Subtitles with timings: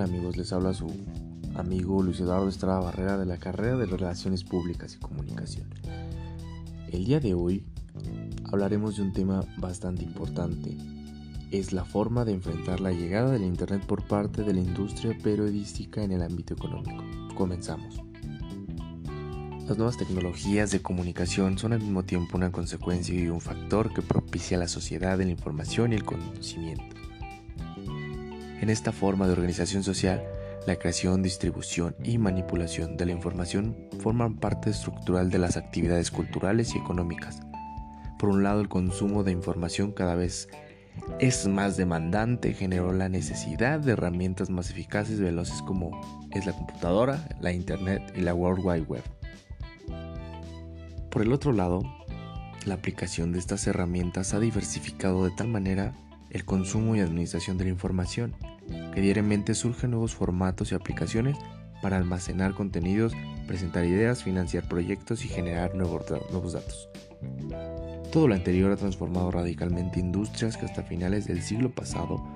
[0.00, 0.36] amigos?
[0.36, 0.90] Les habla su
[1.54, 5.68] amigo Luis Eduardo Estrada Barrera de la carrera de Relaciones Públicas y Comunicación.
[6.90, 7.64] El día de hoy
[8.44, 10.76] hablaremos de un tema bastante importante.
[11.50, 16.02] Es la forma de enfrentar la llegada del Internet por parte de la industria periodística
[16.02, 17.04] en el ámbito económico.
[17.36, 18.02] Comenzamos.
[19.68, 24.02] Las nuevas tecnologías de comunicación son al mismo tiempo una consecuencia y un factor que
[24.02, 26.84] propicia la sociedad de la información y el conocimiento.
[28.64, 30.24] En esta forma de organización social,
[30.66, 36.74] la creación, distribución y manipulación de la información forman parte estructural de las actividades culturales
[36.74, 37.42] y económicas.
[38.18, 40.48] Por un lado, el consumo de información cada vez
[41.18, 45.90] es más demandante, generó la necesidad de herramientas más eficaces y veloces como
[46.32, 49.04] es la computadora, la Internet y la World Wide Web.
[51.10, 51.82] Por el otro lado,
[52.64, 55.92] la aplicación de estas herramientas ha diversificado de tal manera
[56.34, 58.34] el consumo y administración de la información
[58.92, 61.38] que diariamente surgen nuevos formatos y aplicaciones
[61.80, 63.12] para almacenar contenidos,
[63.46, 66.06] presentar ideas, financiar proyectos y generar nuevos,
[66.52, 66.88] datos.
[68.12, 72.26] Todo lo anterior ha transformado radicalmente industrias que hasta finales del siglo pasado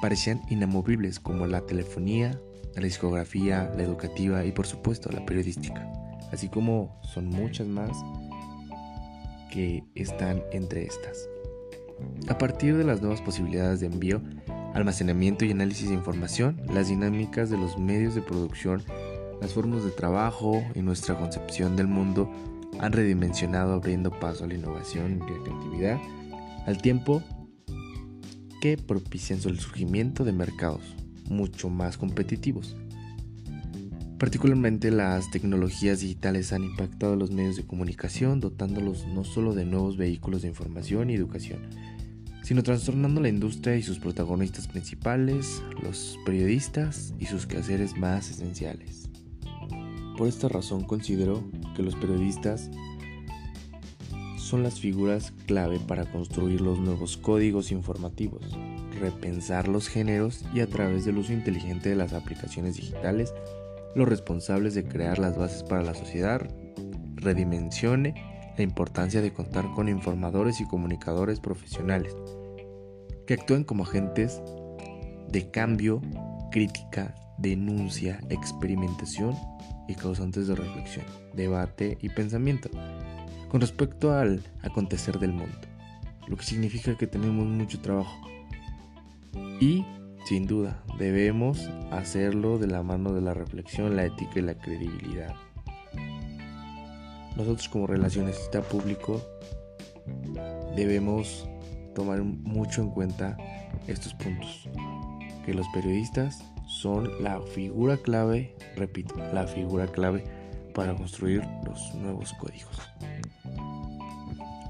[0.00, 2.40] parecían inamovibles como la telefonía,
[2.76, 5.90] la discografía, la educativa y por supuesto la periodística,
[6.32, 7.90] así como son muchas más
[9.50, 11.28] que están entre estas.
[12.28, 14.20] A partir de las nuevas posibilidades de envío,
[14.74, 18.82] almacenamiento y análisis de información, las dinámicas de los medios de producción,
[19.40, 22.30] las formas de trabajo y nuestra concepción del mundo
[22.78, 25.98] han redimensionado abriendo paso a la innovación y la creatividad,
[26.66, 27.22] al tiempo
[28.60, 30.82] que propician el surgimiento de mercados
[31.28, 32.76] mucho más competitivos.
[34.20, 39.96] Particularmente las tecnologías digitales han impactado los medios de comunicación, dotándolos no solo de nuevos
[39.96, 41.60] vehículos de información y educación,
[42.42, 49.08] sino trastornando la industria y sus protagonistas principales, los periodistas y sus quehaceres más esenciales.
[50.18, 51.42] Por esta razón considero
[51.74, 52.70] que los periodistas
[54.36, 58.42] son las figuras clave para construir los nuevos códigos informativos,
[59.00, 63.32] repensar los géneros y a través del uso inteligente de las aplicaciones digitales,
[63.94, 66.42] los responsables de crear las bases para la sociedad
[67.16, 68.14] redimensione
[68.56, 72.14] la importancia de contar con informadores y comunicadores profesionales
[73.26, 74.42] que actúen como agentes
[75.28, 76.02] de cambio,
[76.50, 79.36] crítica, denuncia, experimentación
[79.88, 82.70] y causantes de reflexión, debate y pensamiento
[83.48, 85.58] con respecto al acontecer del mundo,
[86.28, 88.16] lo que significa que tenemos mucho trabajo.
[89.60, 89.84] Y,
[90.30, 95.34] sin duda, debemos hacerlo de la mano de la reflexión, la ética y la credibilidad.
[97.36, 99.20] Nosotros como relacionista público
[100.76, 101.48] debemos
[101.96, 103.36] tomar mucho en cuenta
[103.88, 104.68] estos puntos.
[105.44, 110.22] Que los periodistas son la figura clave, repito, la figura clave
[110.76, 112.78] para construir los nuevos códigos.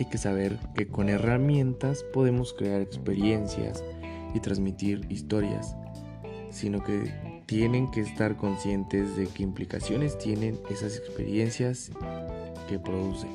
[0.00, 3.84] Hay que saber que con herramientas podemos crear experiencias
[4.34, 5.76] y transmitir historias,
[6.50, 11.90] sino que tienen que estar conscientes de qué implicaciones tienen esas experiencias
[12.68, 13.30] que producen.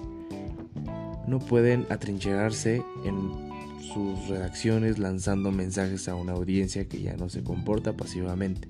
[1.28, 3.50] No pueden atrincherarse en
[3.94, 8.68] sus redacciones lanzando mensajes a una audiencia que ya no se comporta pasivamente.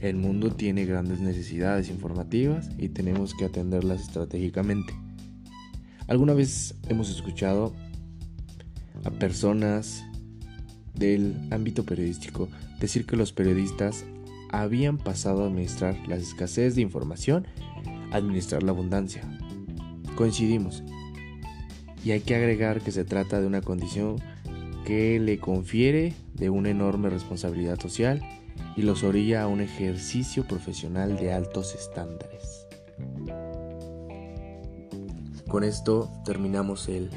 [0.00, 4.94] El mundo tiene grandes necesidades informativas y tenemos que atenderlas estratégicamente.
[6.06, 7.74] ¿Alguna vez hemos escuchado
[9.04, 10.04] a personas
[10.98, 12.48] del ámbito periodístico
[12.80, 14.04] decir que los periodistas
[14.50, 17.46] habían pasado a administrar la escasez de información
[18.12, 19.22] administrar la abundancia?
[20.16, 20.82] Coincidimos,
[22.04, 24.16] y hay que agregar que se trata de una condición
[24.84, 28.22] que le confiere de una enorme responsabilidad social
[28.76, 32.68] y los orilla a un ejercicio profesional de altos estándares.
[35.48, 37.10] Con esto terminamos el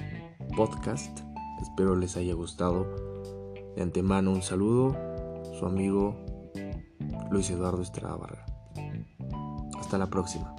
[0.56, 1.19] podcast.
[1.61, 3.09] Espero les haya gustado.
[3.75, 4.95] De antemano un saludo.
[5.57, 6.16] Su amigo
[7.31, 8.45] Luis Eduardo Estrada Barra.
[9.79, 10.55] Hasta la próxima.